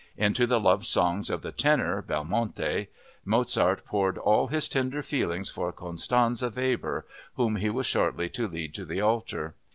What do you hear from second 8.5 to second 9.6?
to the altar.